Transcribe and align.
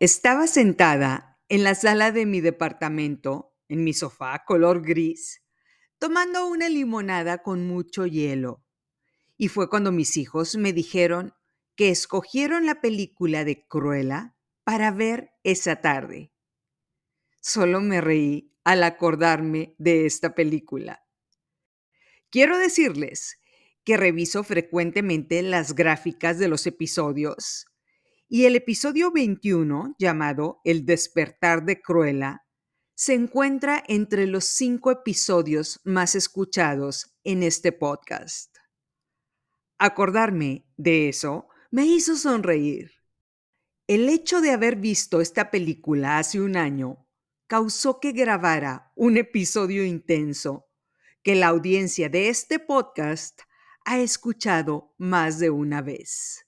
Estaba 0.00 0.46
sentada 0.46 1.40
en 1.48 1.64
la 1.64 1.74
sala 1.74 2.12
de 2.12 2.24
mi 2.24 2.40
departamento, 2.40 3.56
en 3.68 3.82
mi 3.82 3.92
sofá 3.92 4.44
color 4.46 4.80
gris, 4.80 5.42
tomando 5.98 6.46
una 6.46 6.68
limonada 6.68 7.38
con 7.42 7.66
mucho 7.66 8.06
hielo. 8.06 8.64
Y 9.36 9.48
fue 9.48 9.68
cuando 9.68 9.90
mis 9.90 10.16
hijos 10.16 10.54
me 10.54 10.72
dijeron 10.72 11.34
que 11.74 11.90
escogieron 11.90 12.64
la 12.64 12.80
película 12.80 13.44
de 13.44 13.66
Cruella 13.66 14.36
para 14.62 14.92
ver 14.92 15.32
esa 15.42 15.80
tarde. 15.80 16.32
Solo 17.40 17.80
me 17.80 18.00
reí 18.00 18.54
al 18.62 18.84
acordarme 18.84 19.74
de 19.78 20.06
esta 20.06 20.32
película. 20.36 21.04
Quiero 22.30 22.56
decirles 22.56 23.40
que 23.82 23.96
reviso 23.96 24.44
frecuentemente 24.44 25.42
las 25.42 25.74
gráficas 25.74 26.38
de 26.38 26.46
los 26.46 26.68
episodios 26.68 27.66
y 28.30 28.44
el 28.44 28.56
episodio 28.56 29.10
21, 29.10 29.96
llamado 29.98 30.60
El 30.62 30.84
despertar 30.84 31.64
de 31.64 31.80
Cruella, 31.80 32.44
se 32.94 33.14
encuentra 33.14 33.82
entre 33.88 34.26
los 34.26 34.44
cinco 34.44 34.90
episodios 34.90 35.80
más 35.84 36.14
escuchados 36.14 37.16
en 37.24 37.42
este 37.42 37.72
podcast. 37.72 38.54
Acordarme 39.78 40.66
de 40.76 41.08
eso 41.08 41.48
me 41.70 41.86
hizo 41.86 42.16
sonreír. 42.16 42.90
El 43.86 44.10
hecho 44.10 44.42
de 44.42 44.50
haber 44.50 44.76
visto 44.76 45.22
esta 45.22 45.50
película 45.50 46.18
hace 46.18 46.40
un 46.40 46.56
año 46.56 47.08
causó 47.46 47.98
que 47.98 48.12
grabara 48.12 48.92
un 48.94 49.16
episodio 49.16 49.84
intenso 49.86 50.68
que 51.22 51.34
la 51.34 51.46
audiencia 51.46 52.10
de 52.10 52.28
este 52.28 52.58
podcast 52.58 53.40
ha 53.86 54.00
escuchado 54.00 54.94
más 54.98 55.38
de 55.38 55.48
una 55.48 55.80
vez. 55.80 56.47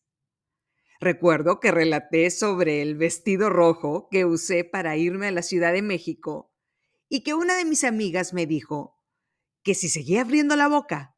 Recuerdo 1.01 1.61
que 1.61 1.70
relaté 1.70 2.31
sobre 2.31 2.83
el 2.83 2.95
vestido 2.95 3.48
rojo 3.48 4.09
que 4.11 4.27
usé 4.27 4.65
para 4.65 4.98
irme 4.98 5.29
a 5.29 5.31
la 5.31 5.43
Ciudad 5.43 5.73
de 5.73 5.81
México 5.81 6.53
y 7.09 7.23
que 7.23 7.33
una 7.33 7.56
de 7.56 7.65
mis 7.65 7.84
amigas 7.84 8.34
me 8.34 8.47
dijo 8.47 9.03
que 9.62 9.75
si 9.75 9.89
seguía 9.89 10.21
abriendo 10.21 10.56
la 10.56 10.69
boca, 10.69 11.17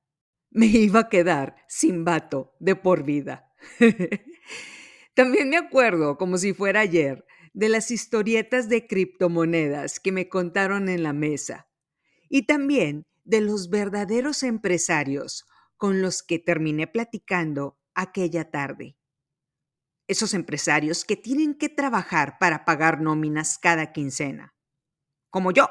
me 0.50 0.66
iba 0.66 1.00
a 1.00 1.08
quedar 1.08 1.56
sin 1.66 2.04
vato 2.04 2.54
de 2.60 2.76
por 2.76 3.02
vida. 3.02 3.52
También 5.14 5.50
me 5.50 5.56
acuerdo, 5.56 6.16
como 6.16 6.38
si 6.38 6.54
fuera 6.54 6.80
ayer, 6.80 7.24
de 7.52 7.68
las 7.68 7.90
historietas 7.90 8.68
de 8.68 8.86
criptomonedas 8.86 9.98
que 9.98 10.12
me 10.12 10.28
contaron 10.28 10.88
en 10.88 11.02
la 11.02 11.12
mesa 11.12 11.68
y 12.28 12.46
también 12.46 13.04
de 13.24 13.40
los 13.40 13.68
verdaderos 13.68 14.44
empresarios 14.44 15.44
con 15.76 16.00
los 16.00 16.22
que 16.22 16.38
terminé 16.38 16.86
platicando 16.86 17.78
aquella 17.94 18.50
tarde. 18.50 18.96
Esos 20.08 20.34
empresarios 20.34 21.04
que 21.04 21.16
tienen 21.16 21.54
que 21.54 21.68
trabajar 21.68 22.38
para 22.38 22.64
pagar 22.64 23.00
nóminas 23.00 23.58
cada 23.58 23.92
quincena. 23.92 24.54
Como 25.30 25.52
yo, 25.52 25.70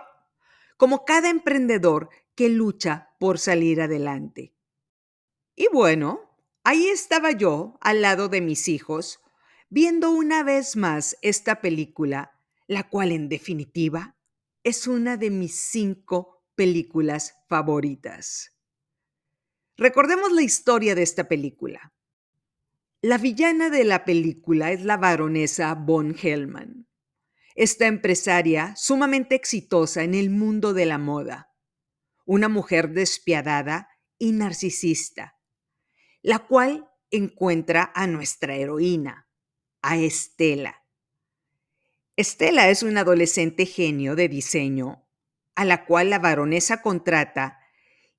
como 0.78 1.06
cada 1.06 1.30
emprendedor 1.30 2.10
que 2.36 2.50
lucha 2.50 3.16
por 3.20 3.38
salir 3.38 3.82
adelante. 3.82 4.56
Y 5.56 5.68
bueno, 5.72 6.36
ahí 6.64 6.88
estaba 6.88 7.32
yo 7.32 7.78
al 7.82 8.02
lado 8.02 8.30
de 8.30 8.42
mis 8.42 8.68
hijos, 8.68 9.20
viendo 9.70 10.12
una 10.12 10.44
vez 10.44 10.76
más 10.76 11.18
esta 11.22 11.62
película, 11.62 12.40
la 12.68 12.90
cual 12.90 13.12
en 13.12 13.30
definitiva 13.30 14.16
es 14.64 14.88
una 14.88 15.18
de 15.18 15.30
mis 15.30 15.56
cinco 15.56 16.44
películas 16.56 17.36
favoritas. 17.48 18.52
Recordemos 19.78 20.32
la 20.32 20.44
historia 20.44 20.96
de 20.96 21.04
esta 21.04 21.28
película. 21.28 21.94
La 23.04 23.18
villana 23.18 23.72
de 23.72 23.84
la 23.84 24.06
película 24.06 24.72
es 24.72 24.84
la 24.84 24.96
baronesa 24.96 25.74
von 25.74 26.16
Hellman, 26.16 26.88
esta 27.56 27.88
empresaria 27.88 28.76
sumamente 28.78 29.34
exitosa 29.34 30.04
en 30.04 30.14
el 30.14 30.30
mundo 30.30 30.76
de 30.76 30.86
la 30.86 31.00
moda, 31.00 31.52
una 32.28 32.48
mujer 32.48 32.92
despiadada 32.92 33.90
y 34.20 34.34
narcisista, 34.34 35.40
la 36.22 36.46
cual 36.46 36.92
encuentra 37.10 37.92
a 37.96 38.06
nuestra 38.06 38.56
heroína, 38.56 39.28
a 39.82 39.98
Estela. 39.98 40.84
Estela 42.16 42.70
es 42.70 42.84
un 42.84 42.98
adolescente 42.98 43.66
genio 43.66 44.16
de 44.16 44.30
diseño 44.30 45.10
a 45.56 45.66
la 45.66 45.86
cual 45.86 46.12
la 46.12 46.20
baronesa 46.20 46.84
contrata 46.84 47.61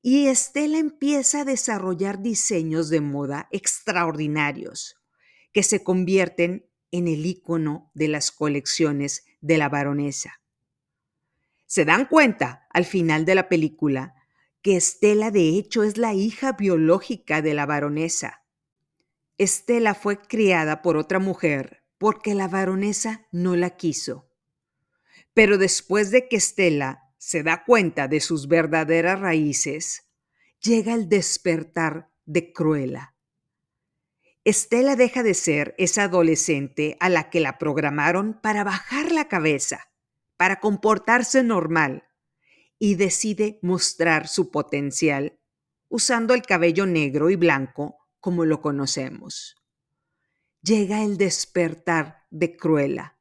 y 0.02 0.26
Estela 0.26 0.78
empieza 0.78 1.40
a 1.40 1.44
desarrollar 1.44 2.20
diseños 2.20 2.90
de 2.90 3.00
moda 3.00 3.48
extraordinarios 3.52 4.96
que 5.52 5.62
se 5.62 5.84
convierten 5.84 6.66
en 6.90 7.06
el 7.06 7.24
icono 7.24 7.90
de 7.94 8.08
las 8.08 8.32
colecciones 8.32 9.24
de 9.41 9.58
la 9.58 9.68
baronesa. 9.68 10.41
Se 11.66 11.84
dan 11.84 12.06
cuenta 12.06 12.66
al 12.70 12.84
final 12.84 13.24
de 13.24 13.36
la 13.36 13.48
película 13.48 14.14
que 14.60 14.76
Estela 14.76 15.30
de 15.30 15.50
hecho 15.50 15.84
es 15.84 15.96
la 15.96 16.14
hija 16.14 16.52
biológica 16.52 17.41
de 17.41 17.54
la 17.54 17.64
baronesa. 17.64 18.42
Estela 19.38 19.94
fue 19.94 20.20
criada 20.20 20.82
por 20.82 20.96
otra 20.96 21.20
mujer 21.20 21.82
porque 21.96 22.34
la 22.34 22.48
baronesa 22.48 23.26
no 23.30 23.54
la 23.54 23.70
quiso. 23.76 24.28
Pero 25.32 25.58
después 25.58 26.10
de 26.10 26.28
que 26.28 26.36
Estela 26.36 27.01
se 27.25 27.44
da 27.44 27.62
cuenta 27.65 28.09
de 28.09 28.19
sus 28.19 28.49
verdaderas 28.49 29.21
raíces, 29.21 30.09
llega 30.60 30.93
el 30.93 31.09
despertar 31.09 32.10
de 32.25 32.53
Cruella. 32.53 33.15
Estela 34.43 34.97
deja 34.97 35.22
de 35.22 35.34
ser 35.34 35.77
esa 35.78 36.03
adolescente 36.03 36.97
a 36.99 37.09
la 37.09 37.31
que 37.31 37.38
la 37.38 37.59
programaron 37.59 38.41
para 38.43 38.65
bajar 38.65 39.12
la 39.12 39.28
cabeza, 39.28 39.93
para 40.37 40.59
comportarse 40.59 41.44
normal, 41.44 42.09
y 42.81 42.97
decide 42.97 43.60
mostrar 43.62 44.27
su 44.27 44.50
potencial 44.50 45.39
usando 45.89 46.34
el 46.34 46.43
cabello 46.43 46.87
negro 46.87 47.31
y 47.31 47.37
blanco 47.37 47.99
como 48.19 48.44
lo 48.44 48.60
conocemos. 48.60 49.62
Llega 50.60 51.04
el 51.04 51.19
despertar 51.19 52.25
de 52.31 52.56
Cruella, 52.56 53.16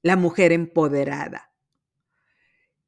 la 0.00 0.16
mujer 0.16 0.52
empoderada 0.52 1.47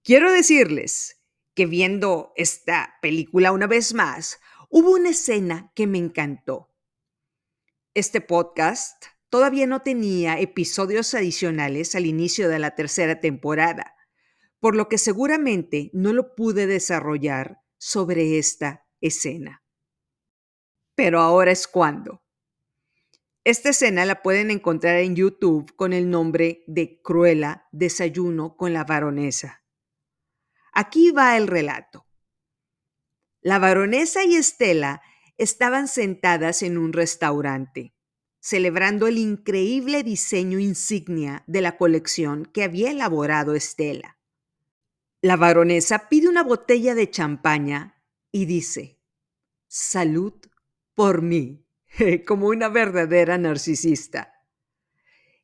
Quiero 0.02 0.32
decirles 0.32 1.20
que 1.54 1.66
viendo 1.66 2.32
esta 2.34 2.94
película 3.02 3.52
una 3.52 3.66
vez 3.66 3.92
más, 3.92 4.40
hubo 4.70 4.92
una 4.92 5.10
escena 5.10 5.72
que 5.74 5.86
me 5.86 5.98
encantó. 5.98 6.70
Este 7.92 8.22
podcast 8.22 9.04
todavía 9.28 9.66
no 9.66 9.82
tenía 9.82 10.40
episodios 10.40 11.12
adicionales 11.12 11.94
al 11.94 12.06
inicio 12.06 12.48
de 12.48 12.58
la 12.58 12.74
tercera 12.74 13.20
temporada, 13.20 13.94
por 14.58 14.74
lo 14.74 14.88
que 14.88 14.96
seguramente 14.96 15.90
no 15.92 16.14
lo 16.14 16.34
pude 16.34 16.66
desarrollar 16.66 17.60
sobre 17.76 18.38
esta 18.38 18.86
escena. 19.02 19.62
Pero 20.94 21.20
ahora 21.20 21.50
es 21.50 21.68
cuando. 21.68 22.22
Esta 23.44 23.68
escena 23.68 24.06
la 24.06 24.22
pueden 24.22 24.50
encontrar 24.50 24.96
en 24.96 25.14
YouTube 25.14 25.74
con 25.76 25.92
el 25.92 26.08
nombre 26.08 26.64
de 26.66 27.02
Cruella 27.02 27.68
Desayuno 27.70 28.56
con 28.56 28.72
la 28.72 28.84
Baronesa. 28.84 29.60
Aquí 30.72 31.10
va 31.10 31.36
el 31.36 31.46
relato. 31.46 32.06
La 33.40 33.58
baronesa 33.58 34.24
y 34.24 34.36
Estela 34.36 35.02
estaban 35.38 35.88
sentadas 35.88 36.62
en 36.62 36.76
un 36.76 36.92
restaurante, 36.92 37.94
celebrando 38.40 39.06
el 39.06 39.16
increíble 39.18 40.02
diseño 40.02 40.58
insignia 40.58 41.44
de 41.46 41.62
la 41.62 41.78
colección 41.78 42.44
que 42.44 42.62
había 42.62 42.90
elaborado 42.90 43.54
Estela. 43.54 44.18
La 45.22 45.36
baronesa 45.36 46.08
pide 46.08 46.28
una 46.28 46.42
botella 46.42 46.94
de 46.94 47.10
champaña 47.10 48.02
y 48.32 48.44
dice, 48.44 48.98
salud 49.66 50.34
por 50.94 51.22
mí, 51.22 51.66
como 52.26 52.48
una 52.48 52.68
verdadera 52.68 53.38
narcisista. 53.38 54.34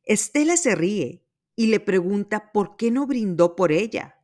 Estela 0.03 0.57
se 0.57 0.75
ríe 0.75 1.25
y 1.55 1.67
le 1.67 1.79
pregunta 1.79 2.51
por 2.51 2.77
qué 2.77 2.91
no 2.91 3.07
brindó 3.07 3.55
por 3.55 3.71
ella. 3.71 4.16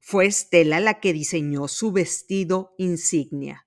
Fue 0.00 0.26
Estela 0.26 0.80
la 0.80 1.00
que 1.00 1.12
diseñó 1.12 1.68
su 1.68 1.92
vestido 1.92 2.74
insignia. 2.78 3.66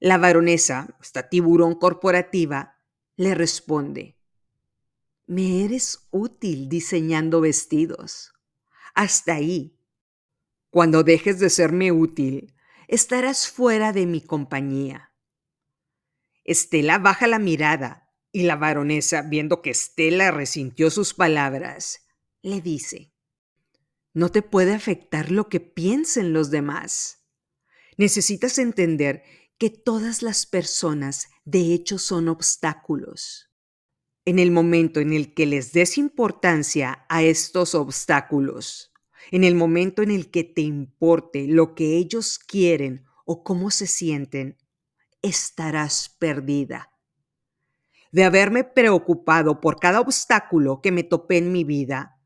La 0.00 0.18
baronesa, 0.18 0.96
esta 1.00 1.28
tiburón 1.28 1.74
corporativa, 1.74 2.76
le 3.16 3.34
responde, 3.34 4.18
me 5.28 5.62
eres 5.62 6.08
útil 6.10 6.70
diseñando 6.70 7.42
vestidos. 7.42 8.32
Hasta 8.94 9.34
ahí. 9.34 9.78
Cuando 10.70 11.02
dejes 11.02 11.38
de 11.38 11.50
serme 11.50 11.92
útil, 11.92 12.54
estarás 12.86 13.46
fuera 13.50 13.92
de 13.92 14.06
mi 14.06 14.22
compañía. 14.22 15.12
Estela 16.44 16.98
baja 16.98 17.26
la 17.26 17.38
mirada 17.38 18.10
y 18.32 18.44
la 18.44 18.56
baronesa, 18.56 19.20
viendo 19.20 19.60
que 19.60 19.68
Estela 19.68 20.30
resintió 20.30 20.90
sus 20.90 21.12
palabras, 21.12 22.06
le 22.40 22.62
dice, 22.62 23.12
no 24.18 24.30
te 24.30 24.42
puede 24.42 24.74
afectar 24.74 25.30
lo 25.30 25.48
que 25.48 25.60
piensen 25.60 26.32
los 26.32 26.50
demás. 26.50 27.22
Necesitas 27.96 28.58
entender 28.58 29.22
que 29.58 29.70
todas 29.70 30.22
las 30.22 30.44
personas 30.44 31.28
de 31.44 31.72
hecho 31.72 31.98
son 31.98 32.28
obstáculos. 32.28 33.44
en 34.24 34.38
el 34.38 34.50
momento 34.50 35.00
en 35.00 35.14
el 35.14 35.32
que 35.32 35.46
les 35.46 35.72
des 35.72 35.96
importancia 35.96 37.06
a 37.08 37.22
estos 37.22 37.74
obstáculos, 37.74 38.92
en 39.30 39.42
el 39.42 39.54
momento 39.54 40.02
en 40.02 40.10
el 40.10 40.30
que 40.30 40.44
te 40.44 40.60
importe 40.60 41.46
lo 41.46 41.74
que 41.74 41.96
ellos 41.96 42.38
quieren 42.38 43.06
o 43.24 43.42
cómo 43.42 43.70
se 43.70 43.86
sienten, 43.86 44.58
estarás 45.22 46.14
perdida. 46.18 46.90
De 48.12 48.24
haberme 48.24 48.64
preocupado 48.64 49.60
por 49.60 49.80
cada 49.80 50.00
obstáculo 50.00 50.82
que 50.82 50.92
me 50.92 51.04
topé 51.04 51.38
en 51.38 51.50
mi 51.50 51.64
vida, 51.64 52.17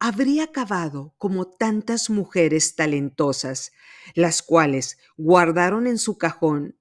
habría 0.00 0.44
acabado 0.44 1.14
como 1.18 1.46
tantas 1.46 2.10
mujeres 2.10 2.76
talentosas, 2.76 3.72
las 4.14 4.42
cuales 4.42 4.98
guardaron 5.16 5.86
en 5.86 5.98
su 5.98 6.18
cajón 6.18 6.78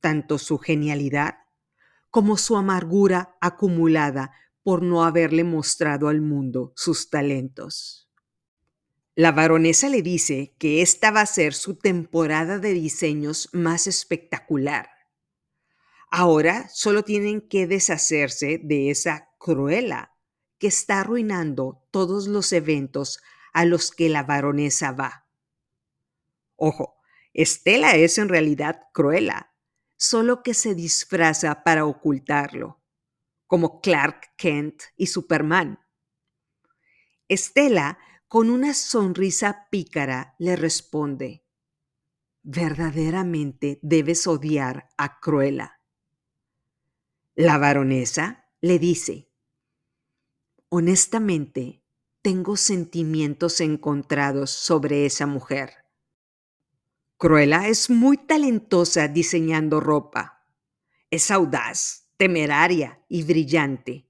tanto 0.00 0.38
su 0.38 0.58
genialidad 0.58 1.36
como 2.10 2.36
su 2.36 2.56
amargura 2.56 3.36
acumulada 3.40 4.32
por 4.62 4.82
no 4.82 5.04
haberle 5.04 5.44
mostrado 5.44 6.08
al 6.08 6.20
mundo 6.20 6.72
sus 6.76 7.08
talentos. 7.08 8.10
La 9.14 9.32
baronesa 9.32 9.88
le 9.88 10.02
dice 10.02 10.54
que 10.58 10.82
esta 10.82 11.10
va 11.10 11.22
a 11.22 11.26
ser 11.26 11.54
su 11.54 11.76
temporada 11.76 12.58
de 12.58 12.72
diseños 12.72 13.48
más 13.52 13.86
espectacular. 13.86 14.90
Ahora 16.10 16.68
solo 16.72 17.02
tienen 17.02 17.40
que 17.40 17.66
deshacerse 17.66 18.60
de 18.62 18.90
esa 18.90 19.30
cruela 19.38 20.11
que 20.62 20.68
está 20.68 21.00
arruinando 21.00 21.84
todos 21.90 22.28
los 22.28 22.52
eventos 22.52 23.20
a 23.52 23.64
los 23.64 23.90
que 23.90 24.08
la 24.08 24.22
baronesa 24.22 24.92
va. 24.92 25.26
Ojo, 26.54 27.00
Estela 27.34 27.96
es 27.96 28.16
en 28.16 28.28
realidad 28.28 28.82
cruela, 28.94 29.56
solo 29.96 30.44
que 30.44 30.54
se 30.54 30.76
disfraza 30.76 31.64
para 31.64 31.84
ocultarlo, 31.84 32.80
como 33.48 33.80
Clark 33.80 34.36
Kent 34.36 34.82
y 34.96 35.08
Superman. 35.08 35.80
Estela, 37.26 37.98
con 38.28 38.48
una 38.48 38.72
sonrisa 38.72 39.66
pícara, 39.68 40.36
le 40.38 40.54
responde, 40.54 41.44
verdaderamente 42.44 43.80
debes 43.82 44.28
odiar 44.28 44.90
a 44.96 45.18
Cruella. 45.18 45.80
La 47.34 47.58
baronesa 47.58 48.48
le 48.60 48.78
dice, 48.78 49.31
honestamente, 50.74 51.82
tengo 52.22 52.56
sentimientos 52.56 53.60
encontrados 53.60 54.50
sobre 54.50 55.04
esa 55.04 55.26
mujer. 55.26 55.84
Cruella 57.18 57.68
es 57.68 57.90
muy 57.90 58.16
talentosa 58.16 59.06
diseñando 59.06 59.80
ropa. 59.80 60.46
Es 61.10 61.30
audaz, 61.30 62.08
temeraria 62.16 63.04
y 63.06 63.22
brillante. 63.22 64.08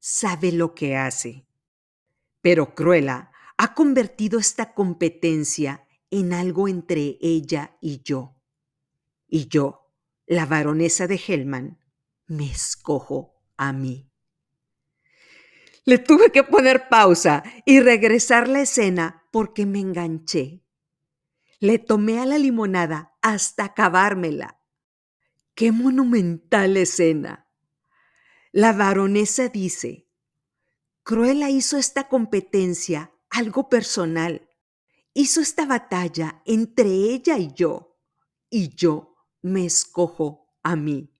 Sabe 0.00 0.50
lo 0.50 0.74
que 0.74 0.96
hace. 0.96 1.46
Pero 2.40 2.74
Cruella 2.74 3.30
ha 3.56 3.72
convertido 3.72 4.40
esta 4.40 4.74
competencia 4.74 5.86
en 6.10 6.32
algo 6.32 6.66
entre 6.66 7.16
ella 7.20 7.76
y 7.80 8.02
yo. 8.02 8.34
Y 9.28 9.46
yo, 9.46 9.92
la 10.26 10.46
baronesa 10.46 11.06
de 11.06 11.20
Hellman, 11.24 11.78
me 12.26 12.50
escojo 12.50 13.40
a 13.56 13.72
mí. 13.72 14.10
Le 15.88 15.98
tuve 15.98 16.32
que 16.32 16.42
poner 16.42 16.88
pausa 16.88 17.44
y 17.64 17.78
regresar 17.78 18.48
la 18.48 18.60
escena 18.60 19.22
porque 19.30 19.66
me 19.66 19.78
enganché. 19.78 20.64
Le 21.60 21.78
tomé 21.78 22.18
a 22.18 22.26
la 22.26 22.38
limonada 22.38 23.16
hasta 23.22 23.66
acabármela. 23.66 24.60
¡Qué 25.54 25.70
monumental 25.70 26.76
escena! 26.76 27.48
La 28.50 28.72
baronesa 28.72 29.48
dice, 29.48 30.08
Cruella 31.04 31.50
hizo 31.50 31.78
esta 31.78 32.08
competencia 32.08 33.12
algo 33.30 33.68
personal. 33.68 34.50
Hizo 35.14 35.40
esta 35.40 35.66
batalla 35.66 36.42
entre 36.46 36.88
ella 36.88 37.38
y 37.38 37.52
yo, 37.54 37.96
y 38.50 38.74
yo 38.74 39.14
me 39.40 39.66
escojo 39.66 40.52
a 40.64 40.74
mí. 40.74 41.14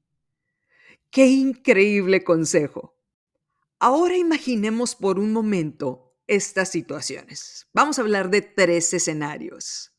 ¡Qué 1.10 1.28
increíble 1.28 2.24
consejo! 2.24 2.95
Ahora 3.78 4.16
imaginemos 4.16 4.94
por 4.94 5.18
un 5.18 5.32
momento 5.32 6.16
estas 6.26 6.70
situaciones. 6.70 7.68
Vamos 7.74 7.98
a 7.98 8.02
hablar 8.02 8.30
de 8.30 8.40
tres 8.40 8.94
escenarios. 8.94 9.92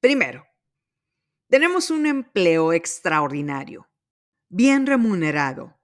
Primero, 0.00 0.46
tenemos 1.48 1.90
un 1.90 2.06
empleo 2.06 2.72
extraordinario, 2.72 3.90
bien 4.48 4.86
remunerado, 4.86 5.80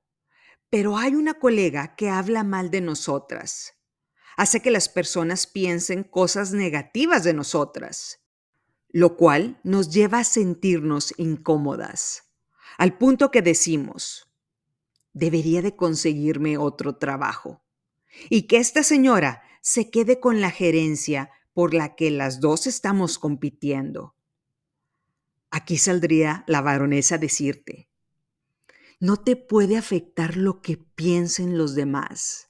pero 0.70 0.96
hay 0.96 1.16
una 1.16 1.34
colega 1.34 1.96
que 1.96 2.08
habla 2.08 2.44
mal 2.44 2.70
de 2.70 2.82
nosotras. 2.82 3.74
Hace 4.36 4.60
que 4.60 4.70
las 4.70 4.88
personas 4.88 5.48
piensen 5.48 6.04
cosas 6.04 6.52
negativas 6.52 7.24
de 7.24 7.34
nosotras, 7.34 8.20
lo 8.90 9.16
cual 9.16 9.60
nos 9.64 9.92
lleva 9.92 10.20
a 10.20 10.24
sentirnos 10.24 11.12
incómodas, 11.16 12.32
al 12.78 12.96
punto 12.96 13.32
que 13.32 13.42
decimos, 13.42 14.27
debería 15.18 15.62
de 15.62 15.74
conseguirme 15.74 16.58
otro 16.58 16.96
trabajo. 16.96 17.62
Y 18.30 18.42
que 18.42 18.58
esta 18.58 18.82
señora 18.82 19.42
se 19.60 19.90
quede 19.90 20.20
con 20.20 20.40
la 20.40 20.50
gerencia 20.50 21.30
por 21.52 21.74
la 21.74 21.94
que 21.94 22.10
las 22.10 22.40
dos 22.40 22.66
estamos 22.66 23.18
compitiendo. 23.18 24.14
Aquí 25.50 25.76
saldría 25.76 26.44
la 26.46 26.60
baronesa 26.60 27.16
a 27.16 27.18
decirte, 27.18 27.88
no 29.00 29.16
te 29.16 29.36
puede 29.36 29.76
afectar 29.76 30.36
lo 30.36 30.60
que 30.60 30.76
piensen 30.76 31.56
los 31.56 31.74
demás. 31.74 32.48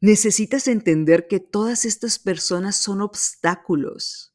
Necesitas 0.00 0.68
entender 0.68 1.26
que 1.28 1.40
todas 1.40 1.84
estas 1.84 2.18
personas 2.18 2.76
son 2.76 3.00
obstáculos. 3.00 4.34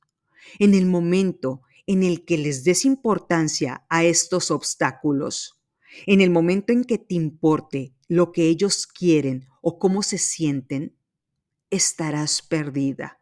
En 0.58 0.74
el 0.74 0.88
momento 0.88 1.62
en 1.86 2.02
el 2.04 2.26
que 2.26 2.38
les 2.38 2.64
des 2.64 2.86
importancia 2.86 3.86
a 3.90 4.04
estos 4.04 4.50
obstáculos, 4.50 5.59
en 6.06 6.22
el 6.22 6.30
momento 6.30 6.74
en 6.74 6.84
que 6.84 6.98
te 6.98 7.16
importe 7.16 7.94
lo 8.08 8.32
que 8.32 8.44
ellos 8.44 8.88
quieren 8.88 9.48
o 9.62 9.80
cómo 9.80 10.04
se 10.04 10.18
sienten, 10.18 10.96
estarás 11.70 12.42
perdida 12.42 13.20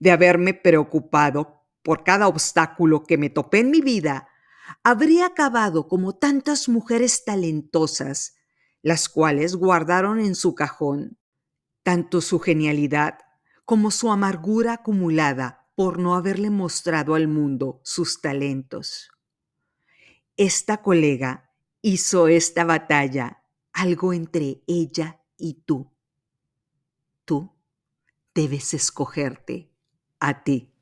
de 0.00 0.10
haberme 0.10 0.52
preocupado 0.52 1.64
por 1.82 2.02
cada 2.02 2.26
obstáculo 2.26 3.04
que 3.04 3.18
me 3.18 3.30
topé 3.30 3.60
en 3.60 3.70
mi 3.70 3.80
vida, 3.80 4.28
habría 4.82 5.26
acabado 5.26 5.86
como 5.86 6.16
tantas 6.16 6.68
mujeres 6.68 7.24
talentosas, 7.24 8.34
las 8.82 9.08
cuales 9.08 9.54
guardaron 9.54 10.18
en 10.18 10.34
su 10.34 10.56
cajón 10.56 11.18
tanto 11.82 12.20
su 12.20 12.38
genialidad 12.38 13.18
como 13.64 13.90
su 13.90 14.10
amargura 14.10 14.74
acumulada 14.74 15.68
por 15.74 15.98
no 15.98 16.14
haberle 16.14 16.50
mostrado 16.50 17.14
al 17.14 17.28
mundo 17.28 17.80
sus 17.84 18.20
talentos. 18.20 19.10
Esta 20.36 20.78
colega 20.78 21.50
hizo 21.82 22.28
esta 22.28 22.64
batalla 22.64 23.42
algo 23.72 24.12
entre 24.12 24.62
ella 24.66 25.20
y 25.36 25.62
tú. 25.64 25.90
Tú 27.24 27.52
debes 28.34 28.74
escogerte 28.74 29.70
a 30.20 30.42
ti. 30.42 30.72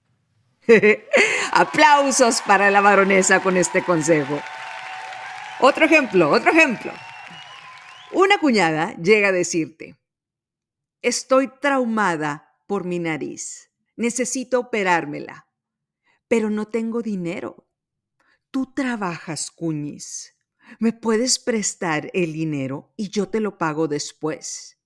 Aplausos 1.53 2.43
para 2.43 2.71
la 2.71 2.81
baronesa 2.81 3.43
con 3.43 3.57
este 3.57 3.83
consejo. 3.83 4.41
Otro 5.61 5.85
ejemplo, 5.85 6.31
otro 6.31 6.53
ejemplo. 6.53 6.93
Una 8.13 8.39
cuñada 8.39 8.95
llega 8.97 9.29
a 9.29 9.33
decirte, 9.33 9.97
estoy 11.03 11.49
traumada 11.61 12.57
por 12.67 12.85
mi 12.85 12.99
nariz, 12.99 13.71
necesito 13.97 14.59
operármela, 14.59 15.47
pero 16.29 16.51
no 16.51 16.67
tengo 16.67 17.03
dinero. 17.03 17.67
Tú 18.51 18.73
trabajas, 18.75 19.53
cuñis. 19.53 20.35
¿Me 20.81 20.93
puedes 20.93 21.39
prestar 21.39 22.11
el 22.15 22.33
dinero 22.33 22.93
y 22.97 23.09
yo 23.11 23.29
te 23.29 23.39
lo 23.39 23.59
pago 23.59 23.87
después? 23.87 24.81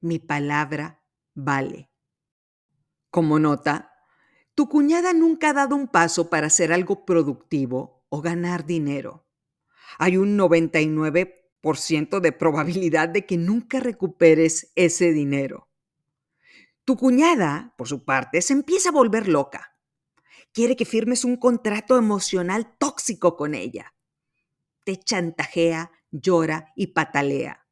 Mi 0.00 0.18
palabra 0.18 1.02
vale. 1.34 1.90
Como 3.08 3.38
nota, 3.38 3.94
tu 4.54 4.68
cuñada 4.68 5.14
nunca 5.14 5.50
ha 5.50 5.52
dado 5.54 5.76
un 5.76 5.88
paso 5.88 6.28
para 6.28 6.48
hacer 6.48 6.74
algo 6.74 7.06
productivo 7.06 8.04
o 8.10 8.20
ganar 8.20 8.66
dinero. 8.66 9.26
Hay 9.98 10.18
un 10.18 10.36
99% 10.36 12.20
de 12.20 12.32
probabilidad 12.32 13.08
de 13.08 13.24
que 13.24 13.38
nunca 13.38 13.80
recuperes 13.80 14.72
ese 14.74 15.12
dinero. 15.12 15.70
Tu 16.84 16.96
cuñada, 16.96 17.72
por 17.78 17.88
su 17.88 18.04
parte, 18.04 18.42
se 18.42 18.52
empieza 18.52 18.90
a 18.90 18.92
volver 18.92 19.26
loca. 19.26 19.73
Quiere 20.54 20.76
que 20.76 20.84
firmes 20.84 21.24
un 21.24 21.36
contrato 21.36 21.98
emocional 21.98 22.76
tóxico 22.78 23.36
con 23.36 23.56
ella. 23.56 23.92
Te 24.84 24.96
chantajea, 24.96 25.90
llora 26.12 26.72
y 26.76 26.88
patalea. 26.88 27.66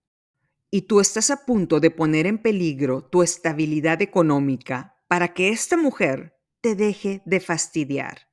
Y 0.68 0.82
tú 0.82 0.98
estás 0.98 1.30
a 1.30 1.46
punto 1.46 1.78
de 1.78 1.92
poner 1.92 2.26
en 2.26 2.42
peligro 2.42 3.04
tu 3.04 3.22
estabilidad 3.22 4.02
económica 4.02 5.00
para 5.06 5.32
que 5.32 5.50
esta 5.50 5.76
mujer 5.76 6.36
te 6.60 6.74
deje 6.74 7.22
de 7.24 7.38
fastidiar. 7.38 8.28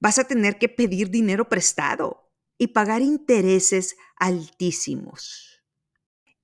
Vas 0.00 0.18
a 0.18 0.24
tener 0.24 0.56
que 0.56 0.70
pedir 0.70 1.10
dinero 1.10 1.50
prestado 1.50 2.32
y 2.56 2.68
pagar 2.68 3.02
intereses 3.02 3.96
altísimos. 4.16 5.62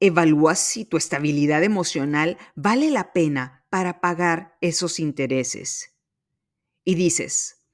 Evalúa 0.01 0.55
si 0.55 0.85
tu 0.85 0.99
estabilidad 0.99 1.65
emocional 1.65 2.37
vale 2.55 2.91
la 2.91 3.15
pena 3.15 3.65
para 3.71 4.03
pagar 4.03 4.59
esos 4.61 5.01
intereses. 5.01 5.97
Y 6.85 6.95
dices, 6.95 7.65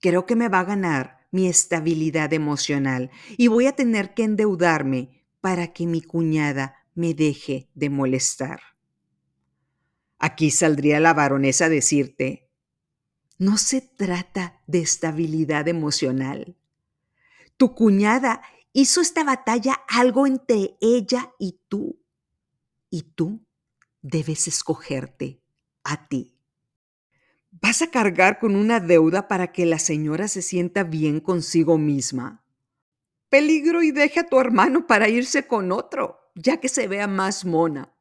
creo 0.00 0.26
que 0.26 0.36
me 0.36 0.48
va 0.48 0.60
a 0.60 0.64
ganar 0.64 1.26
mi 1.30 1.48
estabilidad 1.48 2.32
emocional 2.32 3.10
y 3.36 3.48
voy 3.48 3.66
a 3.66 3.76
tener 3.76 4.14
que 4.14 4.24
endeudarme 4.24 5.24
para 5.40 5.72
que 5.72 5.86
mi 5.86 6.02
cuñada 6.02 6.86
me 6.94 7.14
deje 7.14 7.70
de 7.74 7.90
molestar. 7.90 8.60
Aquí 10.18 10.50
saldría 10.50 10.98
la 11.00 11.14
baronesa 11.14 11.66
a 11.66 11.68
decirte, 11.68 12.50
no 13.38 13.56
se 13.56 13.80
trata 13.80 14.60
de 14.66 14.80
estabilidad 14.80 15.68
emocional. 15.68 16.56
Tu 17.56 17.74
cuñada 17.74 18.42
hizo 18.72 19.00
esta 19.00 19.22
batalla 19.22 19.74
algo 19.88 20.26
entre 20.26 20.76
ella 20.80 21.32
y 21.38 21.60
tú. 21.68 22.00
Y 22.90 23.02
tú 23.02 23.44
debes 24.02 24.48
escogerte 24.48 25.40
a 25.84 26.08
ti. 26.08 26.37
¿Vas 27.60 27.82
a 27.82 27.90
cargar 27.90 28.38
con 28.38 28.54
una 28.54 28.78
deuda 28.78 29.26
para 29.26 29.52
que 29.52 29.66
la 29.66 29.80
señora 29.80 30.28
se 30.28 30.42
sienta 30.42 30.84
bien 30.84 31.18
consigo 31.18 31.76
misma? 31.76 32.44
Peligro 33.30 33.82
y 33.82 33.90
deje 33.90 34.20
a 34.20 34.28
tu 34.28 34.38
hermano 34.38 34.86
para 34.86 35.08
irse 35.08 35.46
con 35.46 35.72
otro, 35.72 36.20
ya 36.36 36.58
que 36.60 36.68
se 36.68 36.86
vea 36.86 37.08
más 37.08 37.44
mona. 37.44 37.96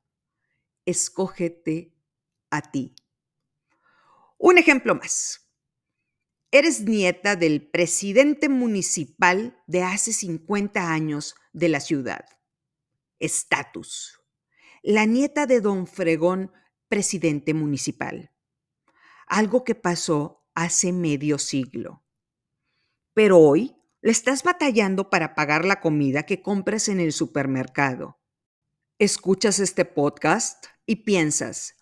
Escógete 0.85 1.95
a 2.51 2.61
ti. 2.61 2.95
Un 4.37 4.59
ejemplo 4.59 4.93
más. 4.93 5.49
Eres 6.51 6.81
nieta 6.81 7.35
del 7.35 7.67
presidente 7.67 8.49
municipal 8.49 9.61
de 9.65 9.83
hace 9.83 10.13
50 10.13 10.91
años 10.91 11.35
de 11.51 11.69
la 11.69 11.79
ciudad. 11.79 12.25
Estatus. 13.19 14.19
La 14.83 15.05
nieta 15.05 15.47
de 15.47 15.61
don 15.61 15.87
Fregón, 15.87 16.51
presidente 16.89 17.55
municipal. 17.55 18.31
Algo 19.27 19.65
que 19.65 19.75
pasó 19.75 20.45
hace 20.55 20.93
medio 20.93 21.37
siglo. 21.37 22.01
Pero 23.13 23.39
hoy 23.39 23.75
le 24.01 24.11
estás 24.11 24.41
batallando 24.41 25.09
para 25.09 25.35
pagar 25.35 25.65
la 25.65 25.81
comida 25.81 26.23
que 26.23 26.41
compras 26.41 26.87
en 26.87 27.01
el 27.01 27.11
supermercado. 27.11 28.21
Escuchas 28.99 29.59
este 29.59 29.83
podcast 29.83 30.67
y 30.85 31.03
piensas, 31.03 31.75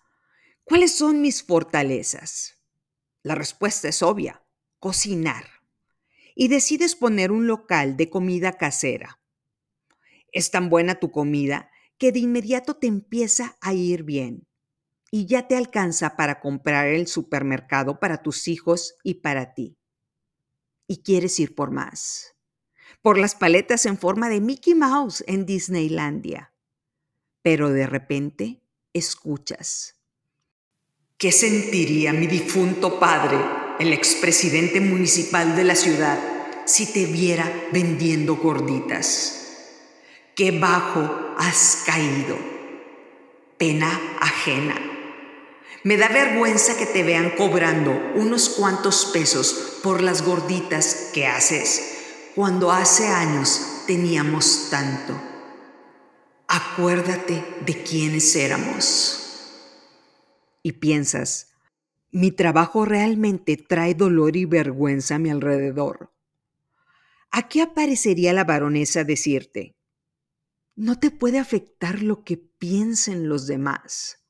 ¿cuáles 0.64 0.96
son 0.96 1.20
mis 1.20 1.44
fortalezas? 1.44 2.56
La 3.22 3.36
respuesta 3.36 3.88
es 3.88 4.02
obvia 4.02 4.42
cocinar 4.80 5.46
y 6.34 6.48
decides 6.48 6.96
poner 6.96 7.30
un 7.30 7.46
local 7.46 7.96
de 7.96 8.10
comida 8.10 8.54
casera. 8.54 9.20
Es 10.32 10.50
tan 10.50 10.68
buena 10.68 10.96
tu 10.96 11.12
comida 11.12 11.70
que 11.96 12.10
de 12.10 12.18
inmediato 12.18 12.74
te 12.74 12.88
empieza 12.88 13.56
a 13.60 13.72
ir 13.72 14.02
bien 14.02 14.48
y 15.16 15.24
ya 15.24 15.48
te 15.48 15.56
alcanza 15.56 16.14
para 16.14 16.40
comprar 16.40 16.88
el 16.88 17.06
supermercado 17.06 17.98
para 17.98 18.22
tus 18.22 18.48
hijos 18.48 18.98
y 19.02 19.14
para 19.14 19.54
ti. 19.54 19.78
Y 20.86 21.02
quieres 21.02 21.40
ir 21.40 21.54
por 21.54 21.70
más. 21.70 22.36
Por 23.00 23.16
las 23.16 23.34
paletas 23.34 23.86
en 23.86 23.96
forma 23.96 24.28
de 24.28 24.42
Mickey 24.42 24.74
Mouse 24.74 25.24
en 25.26 25.46
Disneylandia. 25.46 26.52
Pero 27.40 27.70
de 27.70 27.86
repente 27.86 28.60
escuchas. 28.92 29.96
¿Qué 31.16 31.32
sentiría 31.32 32.12
mi 32.12 32.26
difunto 32.26 33.00
padre 33.00 33.38
el 33.78 33.94
expresidente 33.94 34.82
municipal 34.82 35.56
de 35.56 35.64
la 35.64 35.76
ciudad, 35.76 36.18
si 36.66 36.92
te 36.92 37.06
viera 37.06 37.50
vendiendo 37.72 38.36
gorditas. 38.36 39.72
Qué 40.34 40.50
bajo 40.50 41.34
has 41.38 41.84
caído. 41.86 42.36
Pena 43.56 43.98
ajena. 44.20 44.85
Me 45.84 45.96
da 45.96 46.08
vergüenza 46.08 46.76
que 46.76 46.86
te 46.86 47.02
vean 47.02 47.32
cobrando 47.36 47.92
unos 48.14 48.48
cuantos 48.48 49.06
pesos 49.12 49.78
por 49.82 50.02
las 50.02 50.22
gorditas 50.22 51.10
que 51.12 51.26
haces, 51.26 52.32
cuando 52.34 52.72
hace 52.72 53.06
años 53.06 53.84
teníamos 53.86 54.68
tanto. 54.70 55.20
Acuérdate 56.48 57.44
de 57.64 57.82
quiénes 57.82 58.34
éramos. 58.36 59.22
Y 60.62 60.72
piensas, 60.72 61.52
mi 62.10 62.30
trabajo 62.32 62.84
realmente 62.84 63.56
trae 63.56 63.94
dolor 63.94 64.36
y 64.36 64.44
vergüenza 64.44 65.16
a 65.16 65.18
mi 65.18 65.30
alrededor. 65.30 66.12
Aquí 67.30 67.60
aparecería 67.60 68.32
la 68.32 68.44
baronesa 68.44 69.00
a 69.00 69.04
decirte, 69.04 69.76
no 70.74 70.98
te 70.98 71.10
puede 71.10 71.38
afectar 71.38 72.02
lo 72.02 72.24
que 72.24 72.36
piensen 72.36 73.28
los 73.28 73.46
demás. 73.46 74.25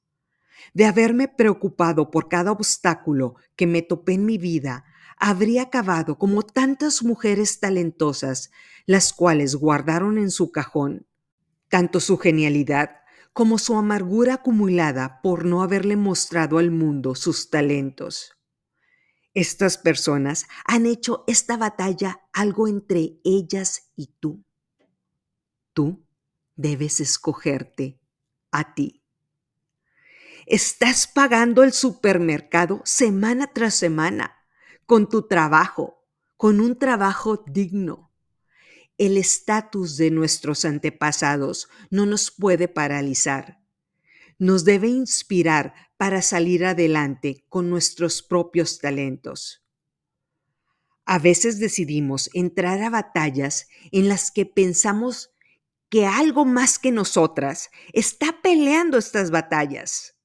De 0.77 0.85
haberme 0.85 1.27
preocupado 1.27 2.11
por 2.11 2.29
cada 2.29 2.53
obstáculo 2.53 3.37
que 3.57 3.67
me 3.67 3.81
topé 3.81 4.13
en 4.13 4.27
mi 4.27 4.37
vida, 4.37 4.85
habría 5.17 5.63
acabado 5.63 6.19
como 6.19 6.43
tantas 6.43 7.03
mujeres 7.03 7.61
talentosas, 7.61 8.51
las 8.85 9.15
cuales 9.15 9.55
guardaron 9.55 10.19
en 10.19 10.31
su 10.31 10.53
cajón 10.53 11.07
tanto 11.69 12.01
su 12.01 12.19
genialidad 12.19 12.91
como 13.33 13.59
su 13.59 13.77
amargura 13.77 14.35
acumulada 14.35 15.21
por 15.23 15.45
no 15.45 15.63
haberle 15.63 15.97
mostrado 15.97 16.59
al 16.59 16.71
mundo 16.71 17.15
sus 17.15 17.51
talentos. 17.51 18.33
Estas 19.35 19.77
personas 19.77 20.47
han 20.65 20.87
hecho 20.87 21.25
esta 21.27 21.57
batalla 21.57 22.21
algo 22.33 22.69
entre 22.69 23.19
ellas 23.25 23.91
y 23.95 24.15
tú. 24.21 24.43
Tú 25.75 26.07
debes 26.55 27.01
escogerte 27.01 28.01
a 28.51 28.75
ti. 28.75 28.96
Estás 30.47 31.07
pagando 31.07 31.63
el 31.63 31.73
supermercado 31.73 32.81
semana 32.85 33.49
tras 33.53 33.75
semana 33.75 34.37
con 34.87 35.09
tu 35.09 35.27
trabajo, 35.27 36.05
con 36.37 36.61
un 36.61 36.79
trabajo 36.79 37.45
digno 37.47 38.07
el 38.99 39.19
estatus 39.19 39.97
de 39.97 40.11
nuestros 40.11 40.65
antepasados 40.65 41.69
no 41.91 42.07
nos 42.07 42.31
puede 42.31 42.69
paralizar. 42.69 43.61
Nos 44.39 44.65
debe 44.65 44.89
inspirar 44.89 45.75
para 45.97 46.23
salir 46.23 46.65
adelante 46.65 47.45
con 47.49 47.71
nuestros 47.71 48.23
propios 48.23 48.79
talentos. 48.79 49.63
A 51.05 51.19
veces 51.19 51.59
decidimos 51.59 52.31
entrar 52.33 52.83
a 52.83 52.91
batallas 52.91 53.69
en 53.93 54.09
las 54.09 54.31
que 54.31 54.45
pensamos 54.45 55.31
que 55.89 56.07
algo 56.07 56.45
más 56.45 56.79
que 56.79 56.91
nosotras 56.91 57.71
está 57.93 58.41
peleando 58.43 58.99
estas 58.99 59.31
batallas. 59.31 60.16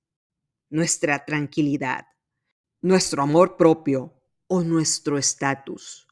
Nuestra 0.72 1.25
tranquilidad, 1.25 2.06
nuestro 2.82 3.22
amor 3.22 3.58
propio 3.58 4.16
o 4.48 4.62
nuestro 4.62 5.18
estatus. 5.18 6.08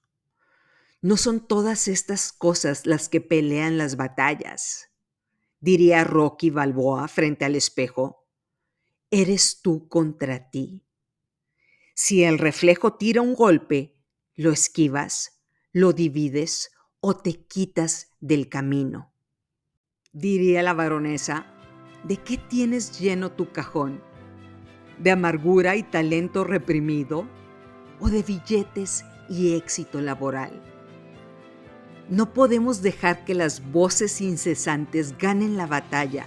No 1.01 1.15
son 1.15 1.47
todas 1.47 1.87
estas 1.87 2.33
cosas 2.33 2.85
las 2.85 3.07
que 3.07 3.21
pelean 3.21 3.77
las 3.77 3.95
batallas, 3.95 4.91
diría 5.61 6.03
Rocky 6.03 6.49
Balboa 6.49 7.07
frente 7.07 7.45
al 7.45 7.55
espejo. 7.55 8.27
Eres 9.09 9.61
tú 9.61 9.87
contra 9.87 10.49
ti. 10.49 10.85
Si 11.95 12.25
el 12.25 12.37
reflejo 12.37 12.95
tira 12.95 13.21
un 13.21 13.35
golpe, 13.35 13.95
lo 14.35 14.51
esquivas, 14.51 15.41
lo 15.71 15.93
divides 15.93 16.71
o 16.99 17.15
te 17.15 17.45
quitas 17.45 18.11
del 18.19 18.49
camino. 18.49 19.13
Diría 20.11 20.63
la 20.63 20.73
baronesa, 20.73 21.45
¿de 22.03 22.17
qué 22.17 22.35
tienes 22.37 22.99
lleno 22.99 23.31
tu 23.31 23.53
cajón? 23.53 24.08
¿De 24.99 25.11
amargura 25.11 25.77
y 25.77 25.83
talento 25.83 26.43
reprimido? 26.43 27.25
¿O 28.01 28.09
de 28.09 28.21
billetes 28.21 29.05
y 29.29 29.55
éxito 29.55 30.01
laboral? 30.01 30.61
No 32.09 32.33
podemos 32.33 32.81
dejar 32.81 33.23
que 33.23 33.33
las 33.33 33.71
voces 33.71 34.19
incesantes 34.19 35.17
ganen 35.17 35.55
la 35.55 35.67
batalla. 35.67 36.25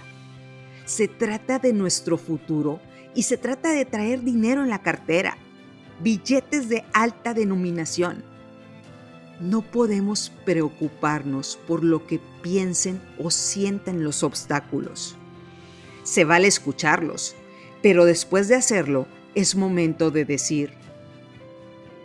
Se 0.85 1.07
trata 1.07 1.59
de 1.59 1.71
nuestro 1.71 2.17
futuro 2.17 2.79
y 3.13 3.23
se 3.23 3.37
trata 3.37 3.71
de 3.71 3.85
traer 3.85 4.23
dinero 4.23 4.63
en 4.63 4.69
la 4.69 4.81
cartera, 4.81 5.37
billetes 6.01 6.67
de 6.67 6.83
alta 6.93 7.35
denominación. 7.35 8.23
No 9.39 9.61
podemos 9.61 10.31
preocuparnos 10.45 11.59
por 11.67 11.83
lo 11.83 12.07
que 12.07 12.19
piensen 12.41 13.01
o 13.19 13.29
sientan 13.29 14.03
los 14.03 14.23
obstáculos. 14.23 15.15
Se 16.03 16.23
vale 16.23 16.47
escucharlos, 16.47 17.35
pero 17.83 18.05
después 18.05 18.47
de 18.47 18.55
hacerlo 18.55 19.05
es 19.35 19.55
momento 19.55 20.09
de 20.09 20.25
decir, 20.25 20.73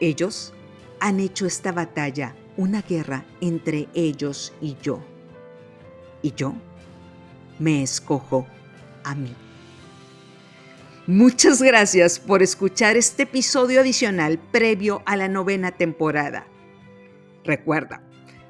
ellos 0.01 0.53
han 1.01 1.21
hecho 1.21 1.47
esta 1.47 1.73
batalla 1.73 2.35
una 2.57 2.83
guerra 2.83 3.25
entre 3.41 3.89
ellos 3.95 4.53
y 4.61 4.77
yo. 4.83 5.01
Y 6.21 6.33
yo 6.33 6.55
me 7.61 7.85
escojo 7.85 8.47
a 9.05 9.15
mí. 9.15 9.33
Muchas 11.07 11.63
gracias 11.63 12.19
por 12.19 12.43
escuchar 12.43 12.97
este 12.97 13.23
episodio 13.23 13.81
adicional 13.81 14.39
previo 14.51 15.03
a 15.07 15.17
la 15.17 15.29
novena 15.29 15.71
temporada. 15.71 16.47
Recuerda 17.45 18.03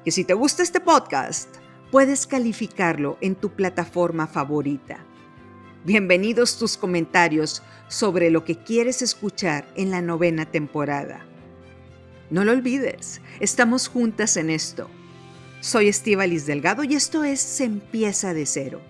que 0.03 0.11
si 0.11 0.23
te 0.23 0.33
gusta 0.33 0.63
este 0.63 0.79
podcast, 0.79 1.55
puedes 1.91 2.25
calificarlo 2.25 3.17
en 3.21 3.35
tu 3.35 3.51
plataforma 3.51 4.25
favorita. 4.25 5.05
Bienvenidos 5.85 6.59
tus 6.59 6.75
comentarios 6.75 7.63
sobre 7.87 8.31
lo 8.31 8.43
que 8.43 8.57
quieres 8.57 9.01
escuchar 9.01 9.65
en 9.75 9.91
la 9.91 10.01
novena 10.01 10.45
temporada. 10.45 11.25
No 12.29 12.43
lo 12.43 12.51
olvides, 12.51 13.21
estamos 13.39 13.87
juntas 13.87 14.35
en 14.35 14.49
esto. 14.49 14.89
Soy 15.61 15.87
Estivalis 15.87 16.45
Delgado 16.45 16.83
y 16.83 16.95
esto 16.95 17.23
es 17.23 17.39
Se 17.39 17.63
empieza 17.63 18.33
de 18.33 18.45
cero 18.45 18.81